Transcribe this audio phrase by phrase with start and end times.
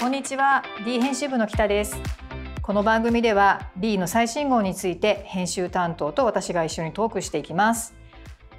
[0.00, 0.64] こんにちは。
[0.86, 1.94] D 編集部の北です。
[2.62, 7.92] この番組では D の最新号について編集担当と私が一緒にトークしていきます。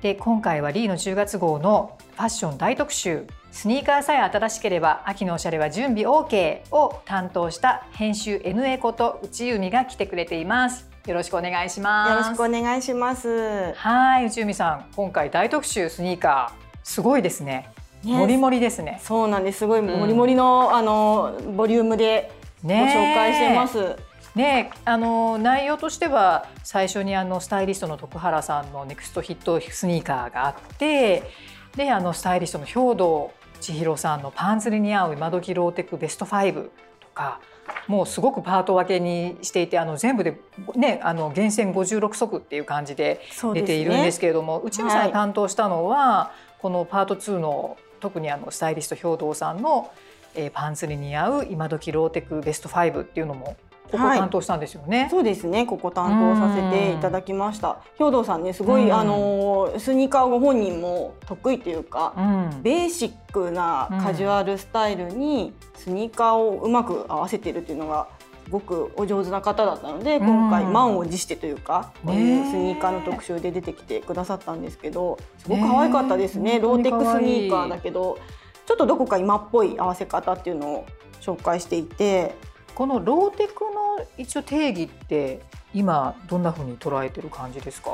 [0.03, 10.91] で今回は D の10月号のファッション大特集スニーカーさえ新しければ秋のおしゃれは準備 OK を担当した編集 NA こと内海が来てくれています。
[11.07, 12.09] よろしくお願いします。
[12.11, 13.73] よろしくお願いします。
[13.73, 14.85] はい内海さん。
[14.95, 16.61] 今回大特集スニーカー。
[16.83, 18.99] すごいですねねもりもりですね。
[19.03, 19.59] そうなんです。
[19.59, 22.31] すごいもりもりの、うん、あのボリュームで
[22.63, 23.95] ご紹介してます。
[24.35, 31.23] ね、あの内容としては最初にあのスタイリストの徳原さんのネクストヒットスニーカーがあって
[31.75, 37.41] であのスタイリストの兵藤千尋さんのパンツに似合う今時ローテクベスト5とか
[37.87, 40.39] もうすごくパート分けにしていてあの全部で、
[40.75, 43.21] ね、あの厳選56足っていう感じで
[43.53, 49.91] 出ているんですけれども、ね、内海さん担当したのは、はい、このパート2の特にあのスタイリスト兵藤さんの、
[50.35, 53.55] えー、パンツに似合う今時ローテクベスト5っていうのも
[53.91, 55.65] ここ担当したんですよね、はい、そうですね。
[55.65, 57.81] ここ担当させていただきました。
[57.97, 76.59] 兵藤さんねすごい、あのスニーカーご本人も得意というか、うん、ベーシックなカジュアルスタイルにスニーカーをうまく合わせてるっていうのがすごくお上手な方だったので今回満を持してというか、こういうスニーカーの特集で出てきてくださったんですけどすごく可愛かったですね。
[76.59, 78.17] ローテックスニーカーだけど
[78.65, 80.85] ちょっとどこか今っぽい合わせ方っていうのを
[81.21, 82.35] 紹介していて
[82.73, 85.41] このローテクの一応定義って
[85.73, 87.89] 今どんな風に捉えてる感じですか？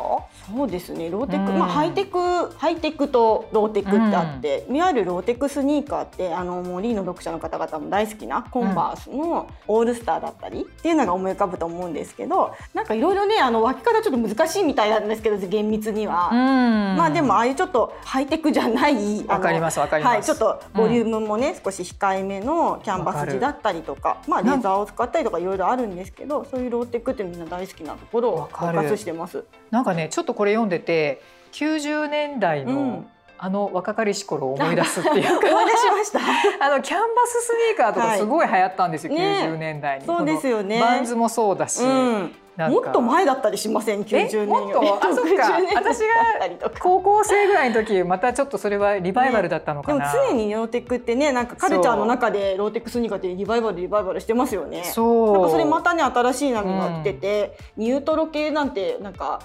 [0.48, 1.10] そうですね。
[1.10, 29.44] ローテク、うん、まあハイテクハイテクとローテクってあって、うん、いわゆるローテクスニーカーってあのもう LEE の読者の方々も大好きなコンバースのオールスターだったりっていうのが思い浮かぶと思うんですけどなんかいろいろねあの分け方ちょっと難しいみたいなんですけど厳密には、うん、まあでもああいうちょっとハイテクじゃないわかりますわかります、はい、ちょっとボリュームもね、少し控えめのキャンバス地だったりとかまあレザーを使ったりとかいろいろあるんですけどそういうローテクってみんな大好きなところをフォーカスしてます。
[29.72, 33.08] なんかねちょっとこれ読んでて90年代の、うん。
[33.40, 36.20] あの若かりし頃を思い出すっていうか 思い出しました。
[36.66, 40.82] あのキャンバススニーカーとかすごい流行ったんですよ、はい、90年代に、そうですよね。
[40.82, 45.06] バンズもそうだし、うん、もっと前だったりしません？90年もっと？
[45.06, 45.60] あそっか。
[45.76, 55.34] 私が高校生ぐらいの時またちょっとそれはリバイバルだったのかな、ね、でも常にローテックってねなんかカルチャーの中でローテックスニーカーってリバイバルリバイバルしてますよねそう。
[55.34, 59.42] なんかそれまたね新しい波が来てて、うん、ニュートロ系なんてなんか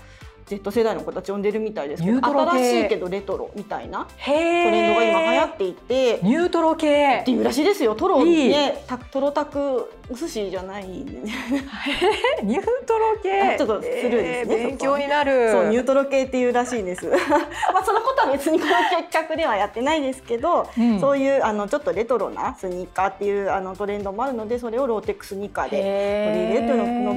[0.58, 7.20] Z 世代の子たち呼んでるみたいですけど新しいけどレトロみたいなトレンドが今流行っていてニュートロ系。
[7.22, 8.84] っていうらしいですよトロね。
[9.10, 13.56] トロタクお寿司じゃない、 ニュートロ系。
[13.56, 15.50] ちょっとスルーですね、勉強になる。
[15.50, 17.06] そうニュートロ系っていうらしいです。
[17.72, 18.72] まあそのことは別にこの
[19.10, 26.71] 企画ではやってないですけど、うん、そういうあのちょっとレトロなスニーカーっていうあのトレンドもあるのでそれをローテックスニーカーで取り入れるというのこの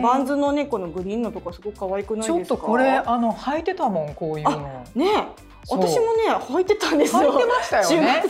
[0.05, 2.35] バンズのねこのグリーンのとこすごく可愛くないですか？
[2.35, 4.85] ちょっとこれあの履いてたもんこういうの。
[4.95, 5.27] ね
[5.67, 7.21] 私もね履いてたんですよ。
[7.21, 8.23] 履いてましたよね。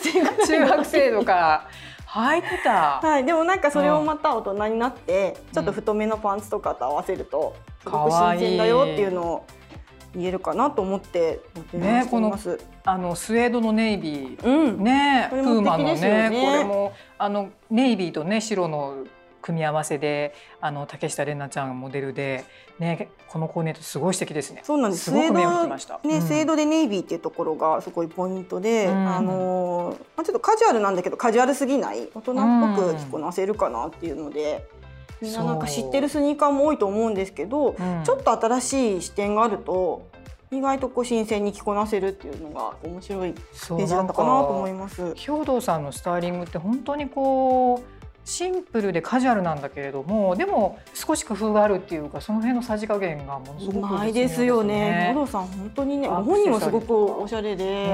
[0.48, 1.68] 中学生とか。
[2.08, 3.02] 履いてた。
[3.04, 9.46] はい、でもなんかそれをまた大人になって、ちょっと太めのパンツとかと合わせると、すごく新鮮だよっていうのを
[10.16, 11.42] 言えるかなと思って
[11.74, 12.40] ね、この
[12.86, 19.04] あのスウェードのネイビー、うん、ね、プーマのね、ねこれもあのネイビーとね白の
[19.46, 22.46] 組み合わせであの竹下玲奈ちゃんがモデルで、
[22.80, 24.62] ね、このコーディネートすごい素敵ですね。
[24.64, 25.06] そうなんです。
[25.06, 26.00] すごく目を引きました。
[26.04, 32.36] ね、スウェードでネイビーっていうところがすごいポイントで、うん、あのまあちょっとカジュアルなんだけどカジュアルすぎない大人っ
[32.76, 34.68] ぽく着こなせるかなっていうので。
[35.22, 37.74] みんななんか知ってるスニーカーも多いと思うんですけど、
[38.04, 40.10] ちょっと新しい視点があると
[40.52, 45.16] 意外とこう新鮮に着こなせるっていうのが面白いページだったかなと思います。
[45.16, 47.95] 兵藤さんのスタイリングって本当にこう
[48.26, 55.12] シンプルでカジュアルなんだけれどもでも少し工夫があるっていうかその辺のさじ加減がものすごくですよね。
[55.14, 57.94] 五郎さん本当にねご本人もすごくおしゃれで、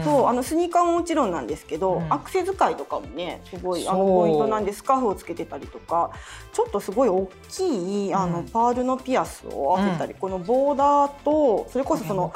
[0.00, 6.12] うそうあのスニーカーももちろんなんですけど、うん、アクセ使いとかもねすごいあのポイントなんでスカーフをつけてたりとか
[6.52, 12.30] ちょっとすごい大きいあの、パールのピアスを合わせたり、このボーダーとそれこそその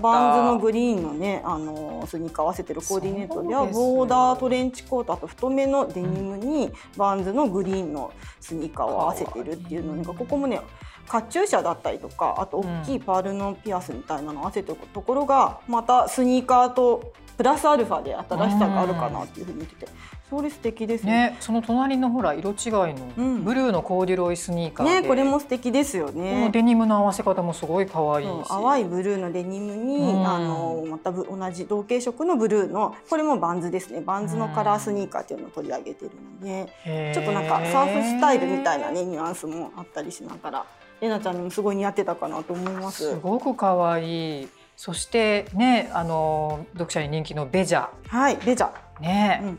[0.00, 10.60] バンズのグリーンのねあのスニーカー合わせてるコーディネートではボーダートレンチコートあと太めのデニムに、バンズのグリーンのスニーカーを合わせてるっていうのがここもね
[11.08, 19.88] カチューシャだったりとかあと大きいパールのピアスみたいなのを合わせておくところがまたスニーカーとプラスアルファで新しさがあるかなっていうふうに見てて、
[20.30, 21.04] それ素敵です。
[21.04, 21.30] ね。
[21.30, 26.50] ねその隣のほら色違いのブルーのコーデュロイスニーカーねこれも素敵ですよね。
[26.52, 34.00] デニムの合わせ方もすごい可愛い淡いブルーのデニムに、あのまた同じ同系色のブルーのこれもバンズですね。
[34.00, 40.64] バンズのカラースニーカーっていうのを取り上げてるので、ちょっとなんかサーフスタイルみたいなねニュアンスもあったりしながら。
[41.00, 43.10] れなちゃんにもすごい似合ってたかなと思います。
[43.10, 44.48] すごく可愛い。
[44.76, 47.88] そしてね、あの読者に人気のベジャ。
[48.06, 48.70] はい、ベジャ。
[49.00, 49.58] ね、うん、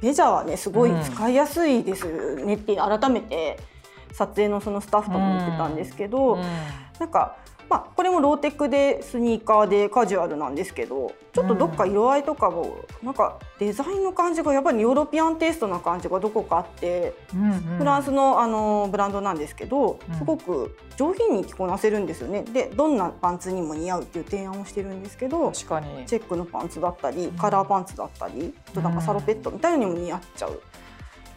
[0.00, 3.58] ベジャはねすごい使いやすいですねって改めて
[4.14, 6.40] 撮影のそのスタッフとも言ってたんですけど、うん。
[6.40, 6.46] うん、
[6.98, 7.36] なんか
[7.68, 22.42] まあ、これもローテクでスニーカーでカジュアルなんですけどちょっとどっか色合いとかも、なんかデザインの感じがやっぱりヨーロピアンテイストな感じがどこかあって、うんうん、フランスのあのブランドなんですけどすごく上品に着こなせるんですよね。
[22.44, 26.04] でどんなパンツにも似合うっていう提案をしてるんですけど確かに。
[26.06, 30.62] チェックのパンツだったりカラーパンツだったりあとなんかサロペットみたいのにも似合っちゃう。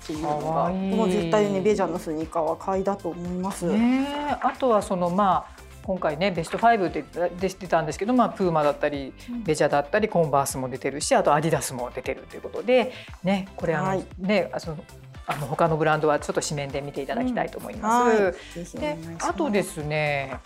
[0.08, 3.66] っていうのがもう絶対ねベジャーのスニーカーは買いだと思います。
[3.66, 4.08] ね、
[4.42, 7.04] あとはそのまあ今回ねベスト5で
[7.40, 9.14] 出てたんですけど、まあ、プーマだったり
[9.44, 12.92] ベジャだったりコンバースも出てるしあとアディダスも出てるということで、
[13.24, 14.84] ね、これあの、はい、ねその
[15.26, 18.10] あの他のブランドはちょっと紙面で見ていただきたいと思いま
[18.54, 18.58] す。
[18.76, 20.40] うん、であとですね、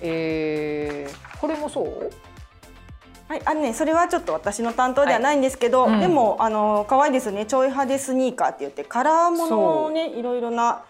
[0.00, 2.10] えー、これもそう？
[3.30, 7.46] はい、あのね、それはちょっと私の担当ではないんですけど、はいうん、でもあの可愛いですね。
[7.46, 10.82] ちょい派手スニーカーって言ってカラーものをねいろいろな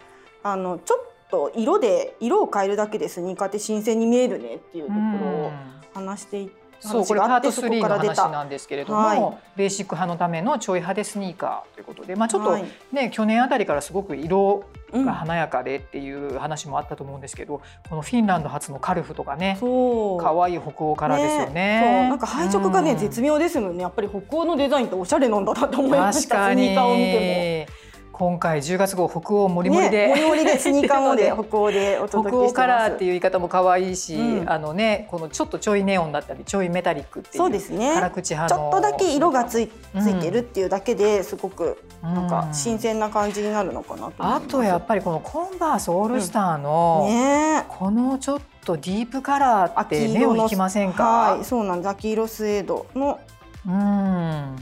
[0.43, 1.01] あのちょっ
[1.31, 5.53] と色で色を変えるだけでスニーカーって新鮮に見えるねっていうところを
[5.93, 6.60] 話していて。
[6.81, 17.61] そうこれパート3の話なんですけれども、はい、ベーシック派のためのちょい派手スニーカーということで、まあ、ちょっとね、はい、去年あたりからすごく色が華やかでっていう話もあったと思うんですけど、うん、
[17.91, 23.83] このフィンランド発のカルフとかね可愛い北欧カラーですよね、ね、なんか配色がね、うん、絶妙ですもんね。
[23.83, 26.49] やっぱり北欧のデザインっておしゃれなんだなと思いました。
[26.49, 27.80] スニーカーを見ても。
[28.21, 37.95] 今回10月号北欧もりもりで、ね、もりもりでスニーカーもで 北欧でお届け北欧カラーっていう言い方も可愛いし、うん、あのねこのちょっとちょいネオンだったりちょいメタリックっていうそうですね。
[37.95, 47.15] 辛口派ちょっとだけ色がついついてるっていうだけですごくなんか新鮮な感じになるのかなとあとやっぱりこのコンバースオールスターの、うん。
[47.15, 51.05] ね、このちょっとディープカラーって目を引きませんか？
[51.05, 51.89] はいそうなんです。
[51.89, 53.19] 秋色スウェードの。
[53.67, 54.57] うん。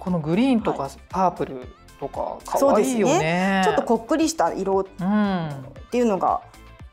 [0.00, 1.66] このグリーンとかパープル、はい
[1.98, 4.84] とか可愛いよね、ね、ちょっとこっくりした色っ
[5.90, 6.42] ていうのが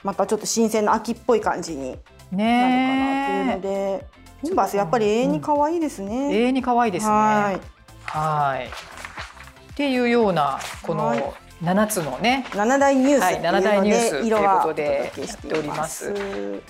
[0.04, 4.06] またちょっと新鮮な秋っぽい感じになるかなっていうので、
[4.42, 7.12] コンバースやっぱり永遠に可愛いですね、うん、永遠に可愛いですね。
[7.12, 8.66] はい。
[8.66, 12.46] っていうようなこの七つのね。
[12.54, 16.14] 七大ニュース、はい、七大ニュースということでやっております。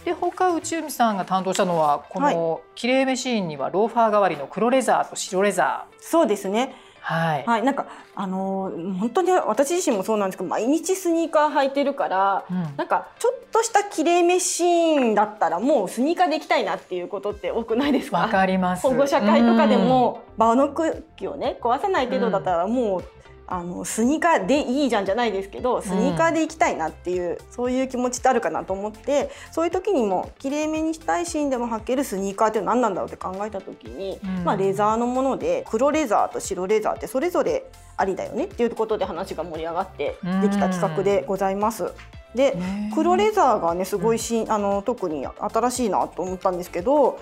[0.05, 3.05] で他内海さんが担当したのはこのきれい。
[3.05, 5.95] めシーンにはローファー代わりの黒レザーと白レザー。
[5.99, 6.75] そうですね。
[7.05, 18.19] はい、はい、なんかあのー、本当に私自身もそうなんですけど毎日スニーカー履いてるから、うん、なんかちょっとしたきれいめシーンだったらもうスニーカーで行きたいなっていうことって多くないですか？
[18.19, 18.87] わかります。
[18.87, 23.03] 保護者会とかでも場の空気をね壊さない程度だったらもう
[23.45, 37.65] あのスニーカーでいいじゃんじゃないですけどスニーカーで行きたいなっていう、うん、そういう気持ちってあるかなと思ってそういう時にもきれいめにしたいシーンでも履けるスニーカーって何なんだろうって考えた時に、うん、まあ、レザーのもので黒レザーと白レザーってそれぞれ
[37.97, 41.91] ありだよねっていうことで話が盛り上がってできた企画でございます。
[42.35, 42.57] で
[42.95, 47.19] 黒レザーがねすごいし、あの特に新しいなと思ったんですけど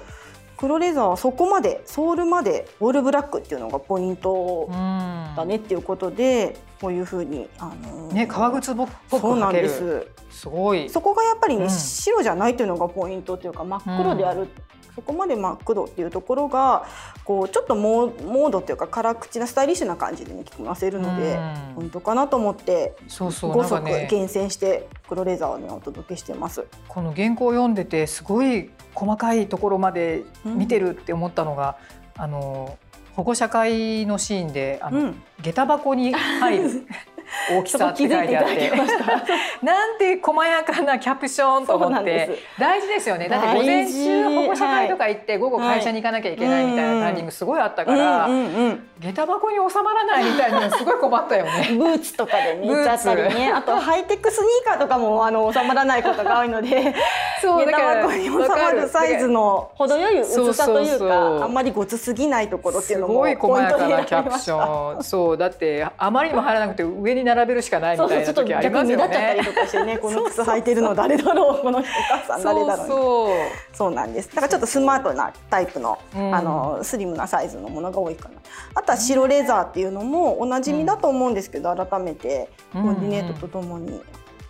[0.62, 4.70] 黒レザーはそこまでソールまでオールブラックっていうのがポイント
[5.36, 10.06] だねっていうことで、こういうふうにあのー、ね革靴っぽくそうなんです。
[10.30, 10.88] すごい。
[10.88, 14.50] そこがやっぱりね、うん、白じゃないっていうのがポイントっていうか真っ黒である。
[14.94, 16.86] そこまで真っ黒っていうところが
[17.24, 21.39] こうちょっとモードっていうか辛口なスタイリッシュな感じで、ね、着こなせるので、
[21.75, 26.65] 本当かなと思ってそうそう5足厳選して黒レザーを、ね、お届けしてます。
[26.88, 31.77] この原稿を読んでてすごい細かいところまで見てるって思ったのが、
[32.17, 32.77] うん、あの
[33.15, 36.88] 保護者会のシーンであの、うん、下駄箱に入る
[37.58, 38.72] 大きさって書いてあって。
[39.62, 42.29] なんて細やかなキャプションと思って。
[42.60, 43.27] 大事ですよね。
[43.27, 48.27] だって午前中保護者会とか行って、午後会社に行かなきゃいけないみたいなタイミングすごいあったから、
[49.00, 51.70] 下駄箱に収まらないみたいなすごい困ったよね。
[51.77, 53.51] ブーツとかでね行っちゃったりね。
[53.53, 56.93] あとハイテクスニーカーとかもあの収まらないことが多いので
[57.41, 65.03] そう下駄箱に収まるサイズの程よい薄さというかあんまりごつすぎないところっていうのもすごい細やかなキャプション。
[65.03, 69.03] そうだってあまりにも入らなくて上に並べるしかないみたいな時ありますよね。
[69.03, 73.36] そうそうちょっと逆に目立っちゃったりとかしてね この靴履いてるの誰だろうこのお母さん誰だろうそう
[73.74, 73.91] そう。
[73.91, 74.29] なんです。
[74.29, 78.36] だからちょっとスマートなタイプの,、あのスリムなサイズのものが多いかな。
[78.75, 84.01] あとは白レザーっていうのもおなじみだと思うんですけど、改めてコーディネートとともに、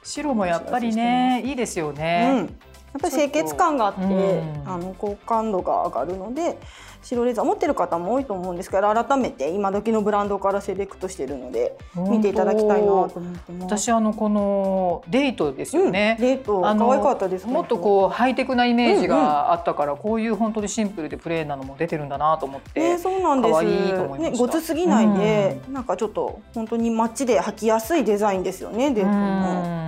[0.03, 2.47] 白もやっぱりねいいですよね、
[2.93, 6.57] やっぱり清潔感があって、うん、あの好感度が上がるので
[7.03, 13.63] 白レザー持ってる方も多いと思うんですけど改めて今時のブランドからセレクトしてるので見ていただきたいなと思ってます。
[13.63, 23.63] 私あのこのデートですよね、うん、デート可愛かったですもっとこうハイテクなイメージがあったから、うんうん、こういう本当にシンプルでプレーンなのも出てるんだなと思って、ね、そうなんです。
[23.63, 29.80] ね、ごつすぎないで、うん、なんかちょっと本当に街で履きやすいデザインですよねデートも。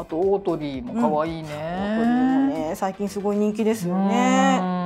[0.00, 4.80] あとオートリーも可愛いね、うん、オートリーもね最近すごい人気ですよね。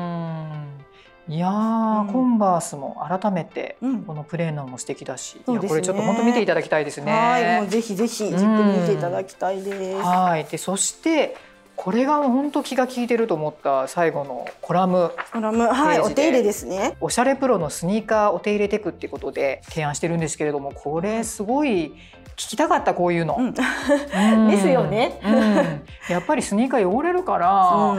[1.27, 7.13] いや、うん、コンバースも改めてこのプレーナーも素敵だし、うん、いやこれちょっと本当見ていただきたいですね。
[7.13, 10.03] はいもうぜひぜひじっくり見ていただきたいです。
[10.03, 10.45] はい。
[10.45, 11.37] でそして
[11.77, 15.67] これが本当気が利いてると思った最後のコラムコラム。
[15.67, 16.97] はいお手入れですね。
[17.01, 21.95] おしゃれプロのスニーカーお手入れテクってことで提案してるんですけれどもこれすごい
[22.37, 23.37] 聞きたかったこういうの。
[23.39, 27.97] うん、ですよね、うん、やっぱりスニーカー汚れるから、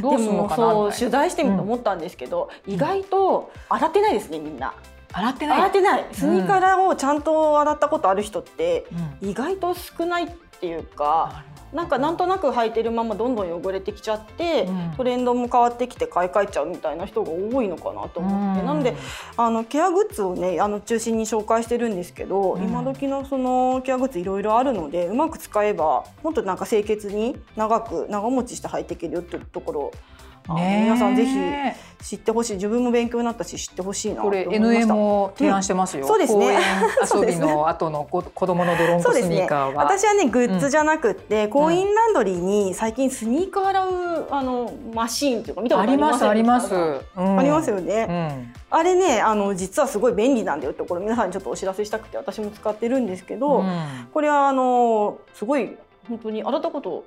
[0.00, 4.74] どうするのかなそう取材してみて思ったんですけど、意外と洗ってないですねみんな。
[5.12, 5.58] 洗ってない。
[5.58, 6.06] 洗ってない。
[6.12, 8.86] スニーカーをちゃんと洗ったことある人って
[9.20, 18.94] 意外と少ないっていうか、なんかなんとなく履いてるままどんどん汚れてきちゃって、うん、トレンドも変わってきて買い替えちゃうみたいな人が多いのかなと思って、うん、なので
[19.36, 29.92] あのケアグッズをねあの中心に紹介してるんですけど、うん、今時のそのケアグッズいろいろあるのでうまく使えばもっとなんか清潔に長く長持ちして履いていけるよっていうところ
[30.54, 31.36] ね、皆さんぜひ
[32.02, 32.54] 知ってほしい。
[32.54, 36.58] 自分も勉強になったし知ってほしいなこれ NA も提案してますよ、うん、そうですね。
[37.14, 47.70] 遊びの後の子子供のドロンコスニーカーは、ね、私はねグッズじゃなくて、うん、コインランドリーに最近スニーカー洗うあのマシーンというか見たことありますありますあります。
[47.70, 53.64] よね、あれねあの実はすごい便利なんだよってこれ皆さんにちょっとお知らせしたくて私も使ってるんですけど、
[54.12, 55.76] これはあのすごい
[56.08, 57.04] 本当に洗ったこと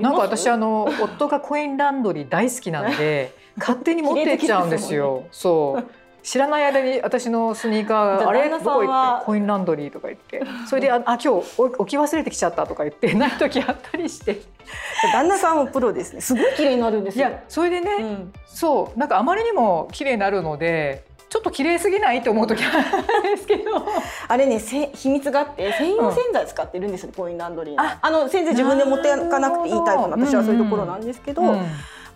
[0.00, 5.24] なんか私あの夫がコインランドリー大好きなんで 勝手に持ってっちゃうんですよ。
[5.30, 5.84] そう。
[6.20, 8.50] 知らない間に私のスニーカーあれ？
[8.50, 9.24] どこ行って？
[9.24, 10.42] コインランドリーとか言って。
[10.68, 14.40] それでああ今日置き忘れてきちゃったとか言ってない時あったりして。
[15.14, 16.20] 旦那さんもプロですね。
[16.20, 17.28] すごい綺麗になるんですよ。
[17.28, 18.98] いやそれでね、うん、そう。
[18.98, 22.22] なんかあまりにも綺麗になるのでちょっと綺麗すぎない？
[22.22, 23.86] と思う時あるんですけど。
[24.28, 31.48] あれねせ秘密があって専用洗剤使ってるんですよ、うん、コインランドリーああの洗剤自分で持っていかなくていいタイプの私はそういうところなんですけど、うん。
[31.50, 31.66] うん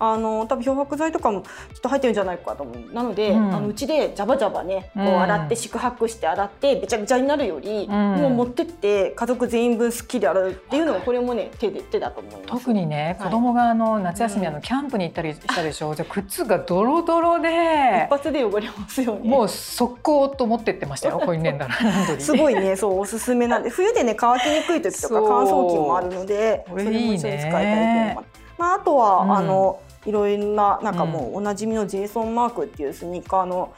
[0.05, 1.49] あの多分漂白剤とかもきっ
[1.81, 2.93] と入ってるんじゃないかと思う。
[2.93, 12.47] なので、うん、あのうちでジャバジャバねこう洗って宿泊して洗ってべちゃべちゃになるより、うん、もう持ってって家族全員分すっきり洗うっていうのがこれもね手で手だと思います。
[12.49, 19.29] 特にね子供があの夏休みあのキャンプに行ったりしたでしょ、うん、じゃ靴がドロドロで一発で汚れますよね。
[19.29, 23.71] もう速攻と持ってってましたよコインレンダーすごいねそうおすすめなんで。
[23.71, 28.43] 冬でね乾きにくい時とか乾燥機もあるのでそれも一緒に使いたいと思います。
[28.59, 33.73] まあ、あとは、あのいろいろななんかもうおなじみのジェイソン・マークっていうスニーカーの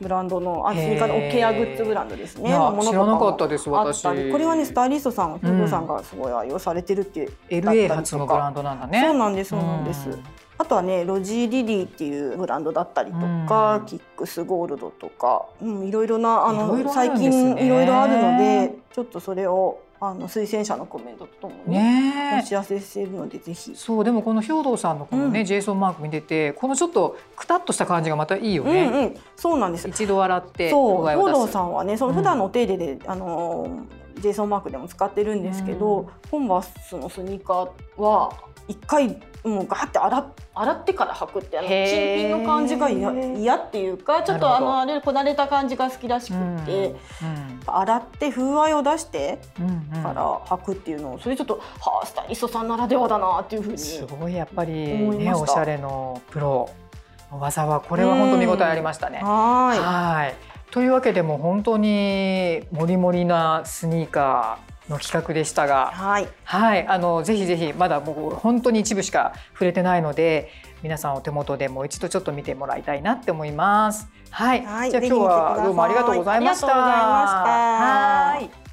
[0.00, 2.50] ブランドのあスニーカーのケアグッズブランドですね。
[2.50, 4.02] 知らなかったです私。
[4.30, 7.32] これはねスタイリストさん、フードさんがすごい愛用されてるっていう。
[7.48, 9.00] LA 発のブランドなんだね。
[9.00, 10.18] そうなんですそうなんです。
[10.58, 21.78] あとはねロジー・リリーっていうブランドだったりとか、キックスゴールドとか、うん、いろいろなあの最近いろいろあるのでちょっとそれをあの推薦者のコメントとともに
[22.38, 23.72] お知らせしているのでぜひ。
[23.74, 29.88] そうでもこの兵藤さんのこのね、うん、ジェイソンマーク見ててこのちょっとくたっとした感じがまたいいよね、うんうん、そうなんです。
[29.88, 33.86] 一度洗ってそう兵藤さんはねその普段のお手入れで、うん、あの
[34.20, 38.32] ジェイソンマークでも使ってるんですけど、うん、コンバースのスニーカーは
[38.68, 39.08] 一回
[39.44, 49.38] もうガーって洗洗ってから履くってあの新品の感じが嫌っていうかちょっとあのあれこなれた感じが好きらしくて、うんうん、洗って風合いを出して
[50.02, 56.68] から履くっていうのをそれちょっとはあスタイリストさんならではだなっていうふうにすごいやっぱりねおしゃれのプロ
[57.30, 59.18] の技はこれは本当見応えありましたね。
[59.18, 70.50] はいというわけでも本当にもりもりなスニーカーの企画でしたが、はい、はい、あのぜひぜひまだもう本当に一部しか触れてないので、
[70.82, 74.06] 皆さんお手元でもう一度ちょっと見てもらいたいなって思います。
[74.28, 76.66] はい、はい、じゃあ今日はどうもありがとうございました。
[76.66, 78.65] はい。